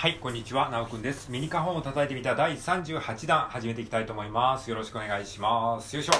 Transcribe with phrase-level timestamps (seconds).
[0.00, 1.30] はい、こんにちは、なおくんです。
[1.30, 4.70] ミニカホンを叩いてみた第38弾、始めていきたいと思います。
[4.70, 5.94] よろしくお願いします。
[5.94, 6.14] よいしょ。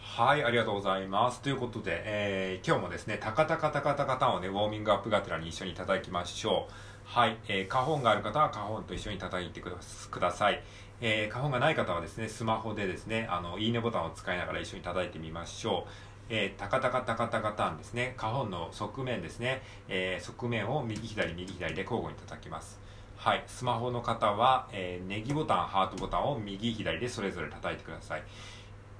[0.00, 1.42] はい、ありがとうございます。
[1.42, 6.72] ということで、えー今日もですね、タカタカタカタカタンをね、ウォーミングアップがてらに一緒に叩きましょう。
[7.04, 9.68] はい、えー、カホンがある方はカホンと一緒に叩いてく
[10.18, 10.62] ださい。
[11.02, 15.90] えー、カホンがない方はですね、スマホでですね、あの、いいねボタンを使いながら一緒に叩いてみましょう。
[16.30, 18.14] えー、タカタカタカタカタンですね。
[18.18, 19.62] カホンの側面ですね。
[19.88, 22.78] えー側面を右左右左で交互に叩きます。
[23.16, 23.42] はい。
[23.46, 28.22] スマホの方は、えーネギボタン、ハートボタンを右左でそれぞれ叩いてください。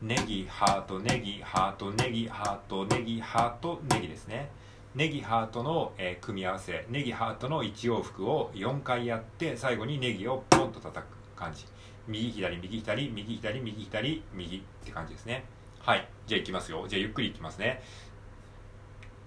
[0.00, 4.50] ネギ、ハート、ネギ、ハート、ネギ、ハート、ネギ、ハート、ネギですね。
[4.94, 6.86] ネギ、ハートの、えー組み合わせ。
[6.88, 11.66] ネギ、ハートの一往復を4回やって、最後にネギをポンと叩く感じ。
[12.06, 15.44] 右、左、右、左、右、左、右、左、右って感じですね。
[15.88, 16.06] はい。
[16.26, 16.86] じゃあいきますよ。
[16.86, 17.80] じゃあゆっくりいきますね。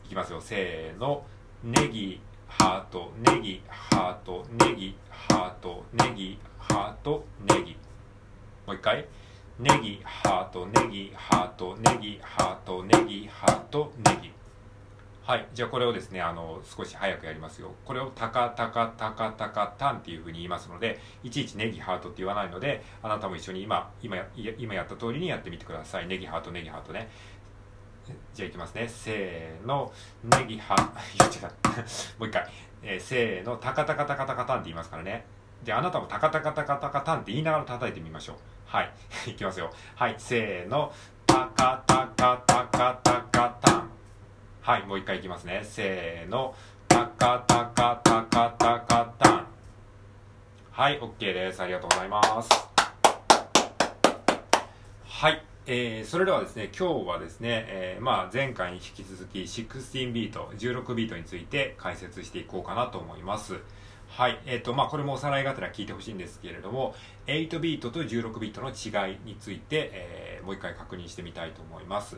[0.06, 0.40] いきますよ。
[0.40, 1.26] せーの。
[1.64, 7.76] ネギ、ハート、ネギ、ハート、ネギ、ハート、ネギ、ハート、ネギ。
[8.68, 9.08] もう一回。
[9.58, 14.41] ネギ、ハート、ネギ、ハート、ネギ、ハート、ネギ、ハート、ネギ。
[15.24, 15.48] はい。
[15.54, 17.72] じゃあこれをですね、あの、少し早くやりますよ。
[17.86, 24.18] これをタカタカタカタカタンっていうふうに言いますので、いちいちネギハートって言わないので、あなたも一緒に今、今、
[24.58, 26.08] 今やった通りにやってみてください。
[26.08, 27.08] ネギハート、ネギハートね。
[28.34, 28.88] じゃあいきますね。
[28.88, 30.76] せーの、ネギハ、
[31.20, 31.70] 言っちゃった。
[31.70, 31.76] も
[32.22, 32.48] う一回。
[32.84, 35.26] えーせーの、タカタカタカタカタンって言いますからね。
[35.64, 38.36] じゃああなたもタカタカタカタカタンって言いながら叩いてみましょう。
[38.66, 38.92] はい。
[39.30, 39.72] いきますよ。
[39.96, 40.16] はい。
[40.18, 40.92] せーの、
[41.28, 43.21] タカタカタカタカ。
[44.72, 44.86] はい。
[44.86, 45.60] もう一回いきますね。
[45.66, 46.56] せーの、
[46.88, 49.46] タカタカタカタカタン。
[50.72, 50.98] はい。
[50.98, 51.62] OK です。
[51.62, 52.50] ありがとうございます。
[55.04, 55.44] はい。
[55.66, 63.56] えー、それではですね、今日はですね、えーまあ前回に引き続き16ビート、16ビートについて解説していこうかなと思います。
[64.12, 64.40] はい。
[64.46, 66.94] えっ、と、まあこれもおさらいがてら聞いてほしいんですけれども、
[67.28, 72.18] 8ビートと16ビートの違いについて、えーもう一回確認してみたいと思います。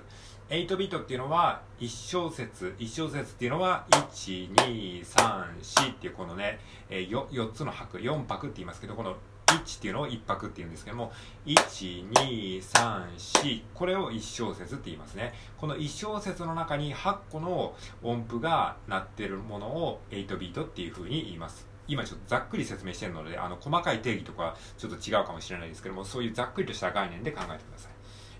[0.50, 6.60] 8ビートっていうのは、1小節、1小節っていうのは、1、2、3、4っていうこのね、
[6.90, 9.16] えー、よ4つの拍、4拍って言いますけど、この
[9.48, 11.12] 1っていうのを1拍って言うんですけども、
[11.46, 15.34] 1、2、3、4、これを1小節って言いますね。
[15.58, 21.73] この1小節の中に8個の音符が鳴ってるものを8ビートっていう風に言います。
[21.88, 27.90] 今ちょっとざっくり説明してるので、あの、細かい定義とかちょっと違うかもしれないですけども、そういうざっくりとした概念で考えてくださ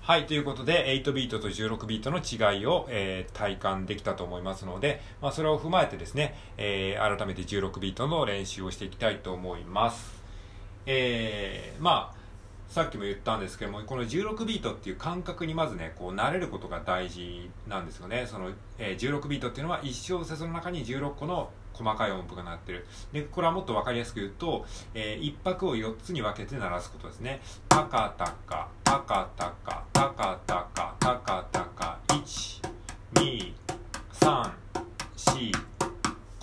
[0.06, 10.24] はい、ということで、8ビートと16ビートの違いを、えー体感できたと思いますので、まあ、それを踏まえてですね、えー改めて16ビートの練習をしていきたいと思います。
[10.86, 12.25] えーまあ、
[12.70, 18.26] さっきも言ったんですけども、この16ビートっていう感覚にまずね、こう慣れることが大事なんですよね。
[18.28, 22.86] その、えー16ビートっていうのは1小節の中に16個の細かい音符が鳴ってる。
[23.12, 27.42] で、これはもっとわかりやすく言うと、えー、一拍を4つに分けて鳴らすことですね。
[27.70, 32.62] タカタカ、タカタカ、タカタカ、タカタカ、1、
[33.16, 33.54] 2、
[34.14, 34.52] 3、
[35.16, 35.65] 4、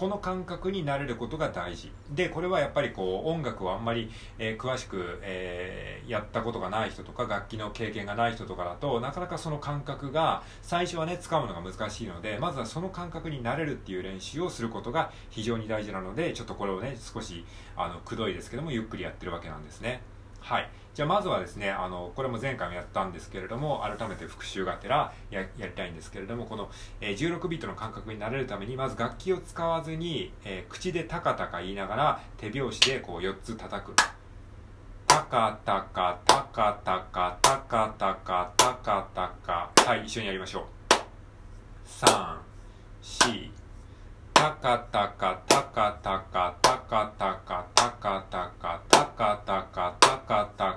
[0.03, 1.93] この感覚に慣れることが大事。
[2.11, 17.45] でこれはやっぱりこう音楽をあんまり、えー、詳しく、えー、やったことがない人とか楽器の経験がない人とかだとなかなかその感覚が最初はね使うのが難しいのでまずはその感覚に慣れるっていう練習をすることが非常に大事なのでちょっとこれをね少し
[17.77, 20.01] あのくどいですけどもゆっくりやってるわけなんですね。
[20.41, 20.69] はい。
[20.95, 33.95] じゃあまずはですねあのこれも前回もやったんですけれども改めて復習がてらややりたいんですけれどもこの、えー、16ビートの感覚になれるためにまず楽器を使わずに、えー、口でタカタカ言いながら手拍子でこう4つ叩く。
[35.07, 40.65] タカタカタカタカタカタカタカタカはい一緒にやりましょう。
[43.03, 43.51] 34
[44.33, 50.72] タカタカタカタカタカタカタカタカタカタカタカタカ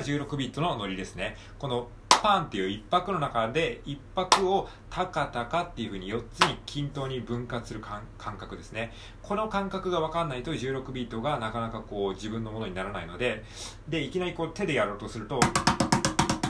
[0.00, 1.36] が16ビートのノリですね。
[1.58, 8.92] このパンっていう一拍の中で一拍をタカタカっていう風に4つに均等に分割する感覚ですね。
[9.22, 13.44] この感覚が分かんないと16ビートがなかなかこう自分のものにならないので
[13.88, 15.40] でいきなりこう手でやろうとすると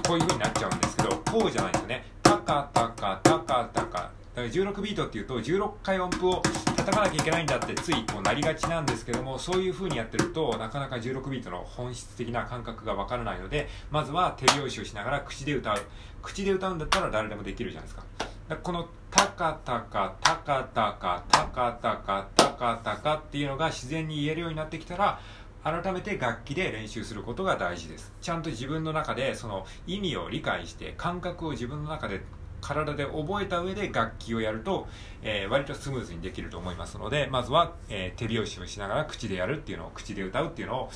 [0.07, 2.05] こういう風になっちゃうんですけどこうじゃないんですよね。
[2.23, 4.20] タカタカタカタカ。
[4.41, 6.43] だから16ビートっていうと16回音符を
[6.77, 15.83] 叩かなきゃいけないんだってついこうなりがちなんですけどもそういう風にやってるとなかなか16ビートの本質的な感覚がわからないのでまずは手拍子をしながら口で歌う。
[16.23, 18.05] 口で歌うんだったら誰でもできるじゃないですか。
[18.49, 25.21] だこのタカタカタカタカタカタカタカタカっていうのが自然に言えるようになってきたら
[25.63, 28.13] 改めて楽器で練習することが大事です。
[28.21, 32.23] ちゃんと自分の中でその意味を理解して感覚を自分の中で
[32.61, 34.89] 体で覚えた上で楽器をやると、
[35.23, 40.91] えー、割とスムーズにできると思いますのでまずは、えー、手拍子をしながら口でやるっていうのを口で歌うっていうのを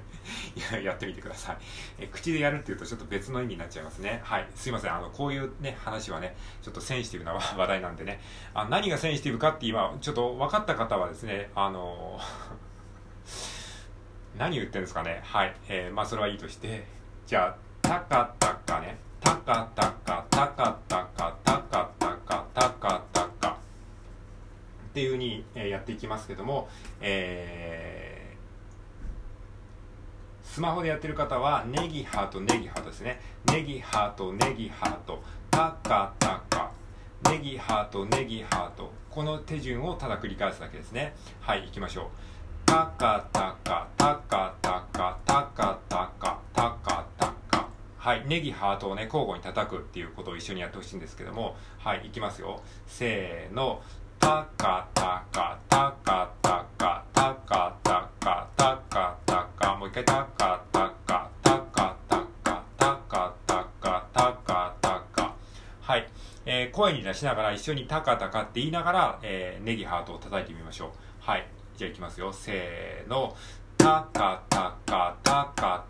[0.82, 1.56] やってみてください、
[1.98, 4.20] えー、口でやるっていうとちょっと別の意味になっちゃいますね。
[4.24, 4.46] はい。
[4.54, 4.94] すいません。
[4.94, 8.20] あのこういうね話はねちょっとセンシティブな話題なんでね。
[8.54, 12.18] あ何がセンシティブかって今ちょっと分かった方はですねあの
[14.38, 15.20] 何言ってるんですかね。
[15.24, 16.84] はい、えー、まあそれはいいとして。
[17.26, 18.98] じゃあタカタカね。
[19.20, 19.79] タカタ
[24.90, 26.68] っていうふうにやっていきますけども、
[27.00, 33.20] えー、スマホでやってる方はネギハートネギハートですね。
[33.52, 35.22] ネギハートネギハート。
[35.50, 36.72] タカタカ。
[37.30, 38.90] ネギハートネギハート。
[39.10, 41.14] この手順をただ繰り返すだけですね。
[41.40, 42.06] はい行きましょう。
[42.66, 43.86] タカタカ。
[43.96, 45.18] タカタカ。
[45.24, 46.40] タカタカ。
[46.52, 47.68] タカタカ。
[47.96, 51.54] はいネギハートをね交互に叩くっていうことを一緒にやってほしいんですけども。
[51.78, 52.60] はいいきますよ。
[52.88, 53.82] せーの。
[54.20, 65.34] タカタカタカタカタカタカタカタカもう一回タカタカタカタカタカタカタカタカ
[65.80, 66.06] はい、
[66.44, 70.90] えー、声に出しながら一緒にタカタカって言いながら、えー、ネギハートを叩いてみましょう
[71.20, 71.46] はい
[71.76, 73.34] じゃあいきますよせーの
[73.78, 75.84] タカタカタカ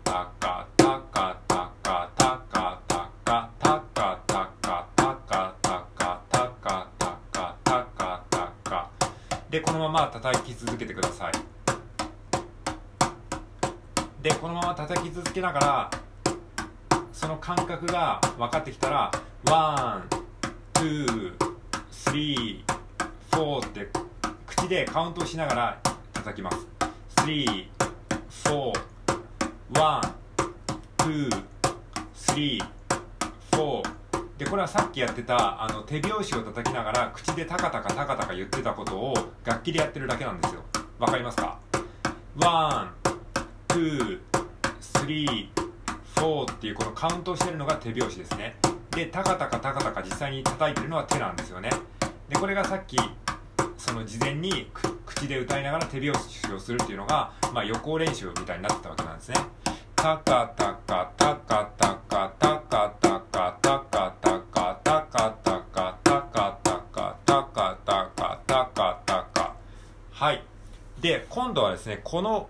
[9.91, 11.33] まま叩き続けてください。
[14.21, 15.91] でこのまま叩き続けながら
[17.11, 19.11] その感覚が分かってきたら
[19.45, 20.09] one,
[20.75, 23.89] two, three, four って
[24.47, 25.79] 口でカウントをしながら
[26.13, 26.67] 叩きます。
[27.17, 27.67] 3
[28.29, 28.73] 4
[29.73, 30.01] 1
[30.99, 31.29] 2
[32.17, 32.63] 3
[33.51, 34.00] 4
[34.41, 40.63] でこれはさっきやってたあの手拍子を叩きながら口でタカタカタカタカ言ってたことを楽器でやってるだけなんですよ。
[40.97, 41.59] わかりますか？
[42.37, 43.11] one,
[43.67, 48.55] two, three, four っていうこのカウントしてるのが手拍子ですね。
[48.89, 51.69] でタカタカタカタカ実際に叩いてるのは手なんですよね。
[52.27, 52.97] でこれがさっき
[53.77, 54.71] その事前に
[55.05, 59.35] 口で歌いながら手拍子をするっていうのが、まあ、予行練習みたいになってたわけなんですね。
[59.95, 62.00] タカタカタカタカ
[71.31, 72.49] 今度はですね、この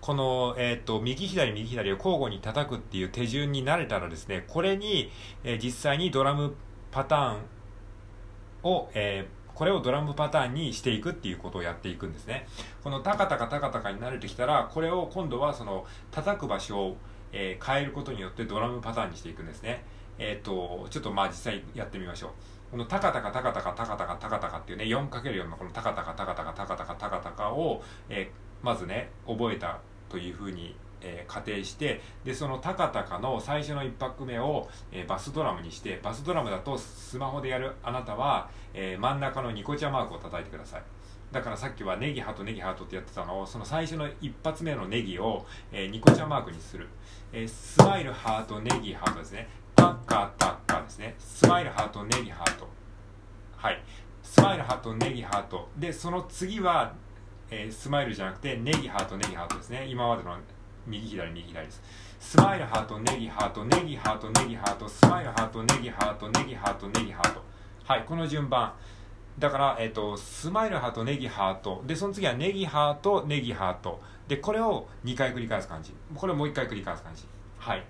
[0.00, 5.10] この、えっ、ー、と、右左右左を交互に叩くっていう手順に慣れたらですね、これに、
[5.44, 6.54] えー、実際にドラム
[6.92, 7.38] パターン
[8.62, 12.46] を、えーこれをドラムパターンにしていくっていうことをやっていくんですね。
[12.82, 16.96] このタカタカタカタカに慣れてきたら、これを今度はその叩く場所を、
[17.30, 19.84] えー、変えることによってドラムパターンにしていくんですね。
[20.18, 22.30] えっ、ー、と、ちょっとまあ実際やってみましょう。
[22.70, 40.82] このタカタカタカタカタカタカタカタカっていうね、4×4 のこのタカタカタカタカタカタカタカタカを、えー、まずね、覚えたというふうにえー、仮定してでそのタカタカの最初の1拍目を、えー、バスドラムにしてバスドラムだとスマホでやるあなたは、え、真ん中のニコチャマークを叩いてください。
[41.32, 46.88] だからさっきはネギハートネギハートってやってたのをその最初の一発目のネギを、えー、ニコチャマークにする、
[47.32, 49.48] えー、スマイルハートネギハートですね。
[51.50, 52.68] マイルハートネギハート
[53.56, 53.82] はい
[54.22, 56.94] スマイルハートネギハートでその次は、
[57.50, 60.36] えー、スマイルじゃなくてネギハートネギハートですね今までの
[60.86, 61.82] 右左右左です
[62.20, 67.42] スマイルハートネギハートネギハートネギハートスマイルハートネギハートネギハートネギハート
[67.84, 68.72] はいこの順番
[69.40, 71.82] だから、えっ、ー、と、スマイルハート、ネギハート。
[71.86, 73.98] で、その次はネギハート、ネギハート。
[74.28, 75.94] で、これを2回繰り返す感じ。
[76.14, 77.24] これをもう1回繰り返す感じ。
[77.58, 77.84] はい。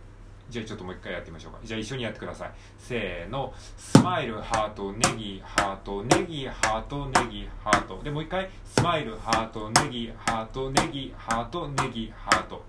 [0.51, 1.61] じゃあちょっともう一回やってみましょうか。
[1.63, 2.51] じゃあ一緒にやってください。
[2.77, 3.55] せーの。
[3.77, 8.03] スマイル、ハート、ネギ、ハート、ネギ、ハート、ネギ、ハート。
[8.03, 8.51] で、もう一回。
[8.65, 12.65] スマイル、ハート、ネギ、ハート、ネギ、ハート、ネギ、ハート。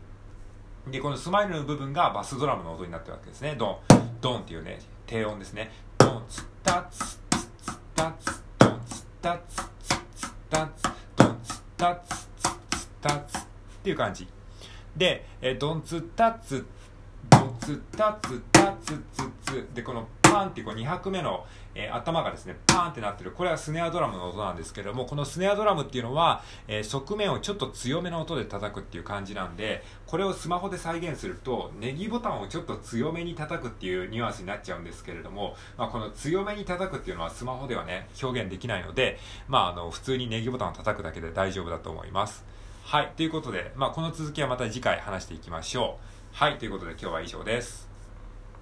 [0.88, 3.56] で、このスマイルの部分がバスドラムの音になってるわけですね。
[3.58, 3.78] ドン、
[4.22, 5.72] ドンっていうね、低音ですね。
[5.98, 7.20] ドン、ツッタツ、ツッ
[7.64, 10.84] ツッタツ、ドン、ツッタツ、ツッツッタツ、
[11.16, 13.42] ドン、ツッタツ、ツッツッタツっ
[13.84, 14.28] ていう感じ。
[14.96, 16.66] で、えドンツッタツ、ドン
[17.62, 19.68] ツッタツ、タツツツ。
[19.74, 23.32] で、このパンってこう2拍目の、えー、頭がですね、パーンってなってる。
[23.32, 42.44] これはスネアドラムの音なんですけども、このスネアドラムっていうのは、えー、側面をちょっと強めの音で叩くっていう感じなんで、これをスマホで再現すると、ネギボタンをちょっと強めに叩くっていうニュアンスになっちゃうんですけれども、まあ、この強めに叩くっていうのはスマホではね、表現できないので、まあ、あの、普通にネギボタンを叩くだけで大丈夫だと思います。
[42.84, 43.14] はい。
[43.16, 46.11] ということで、まあ、この続きはまた次回話していきましょう。
[46.34, 46.58] はい。
[46.58, 47.91] ということで今日は以上です。